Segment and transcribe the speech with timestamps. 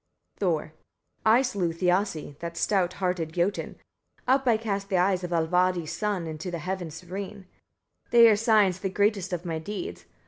[0.39, 0.73] Thor.
[1.25, 1.25] 19.
[1.27, 3.75] I slew Thiassi, that stout hearted Jotun:
[4.27, 7.45] up I cast the eyes of Allvaldi's son into the heaven serene:
[8.09, 10.05] they are signs the greatest of my deeds.